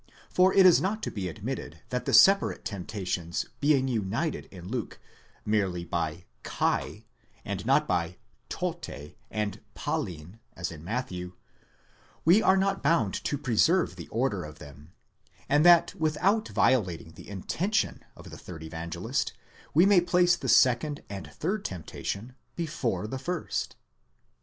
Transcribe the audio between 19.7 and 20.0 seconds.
we